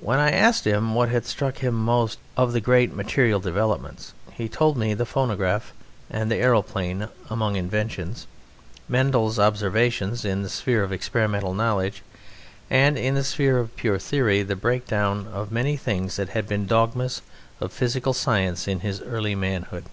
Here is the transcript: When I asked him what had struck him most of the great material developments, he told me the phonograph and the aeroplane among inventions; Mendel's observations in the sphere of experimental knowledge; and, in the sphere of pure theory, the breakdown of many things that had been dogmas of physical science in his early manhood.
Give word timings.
When 0.00 0.20
I 0.20 0.30
asked 0.30 0.68
him 0.68 0.94
what 0.94 1.08
had 1.08 1.26
struck 1.26 1.58
him 1.58 1.74
most 1.74 2.20
of 2.36 2.52
the 2.52 2.60
great 2.60 2.94
material 2.94 3.40
developments, 3.40 4.12
he 4.30 4.48
told 4.48 4.76
me 4.76 4.94
the 4.94 5.04
phonograph 5.04 5.72
and 6.08 6.30
the 6.30 6.36
aeroplane 6.36 7.08
among 7.28 7.56
inventions; 7.56 8.28
Mendel's 8.88 9.36
observations 9.36 10.24
in 10.24 10.44
the 10.44 10.48
sphere 10.48 10.84
of 10.84 10.92
experimental 10.92 11.54
knowledge; 11.54 12.04
and, 12.70 12.96
in 12.96 13.16
the 13.16 13.24
sphere 13.24 13.58
of 13.58 13.74
pure 13.74 13.98
theory, 13.98 14.44
the 14.44 14.54
breakdown 14.54 15.26
of 15.26 15.50
many 15.50 15.76
things 15.76 16.14
that 16.14 16.28
had 16.28 16.46
been 16.46 16.68
dogmas 16.68 17.20
of 17.60 17.72
physical 17.72 18.12
science 18.14 18.68
in 18.68 18.78
his 18.78 19.00
early 19.00 19.34
manhood. 19.34 19.86